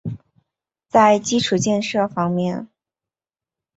[0.87, 2.67] 在基础建设方面